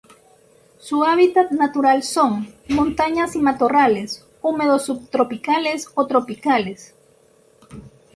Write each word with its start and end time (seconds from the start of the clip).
Su 0.79 1.03
hábitat 1.03 1.51
natural 1.51 2.01
son: 2.01 2.51
montañas 2.69 3.35
y 3.35 3.39
matorrales, 3.39 4.25
húmedos 4.41 4.85
subtropicales 4.85 5.89
o 5.93 6.07
tropicales. 6.07 6.95